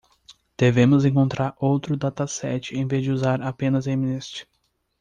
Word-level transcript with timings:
Devemos 0.57 1.05
encontrar 1.05 1.53
outro 1.59 1.95
dataset 1.95 2.73
em 2.75 2.87
vez 2.87 3.03
de 3.03 3.11
usar 3.11 3.39
apenas 3.39 3.85
mnist. 3.85 4.47